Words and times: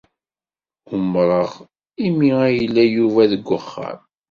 Umreɣ 0.95 1.49
imi 2.07 2.29
ay 2.45 2.51
yella 2.59 2.83
Yuba 2.95 3.23
deg 3.31 3.43
wexxam. 3.49 3.99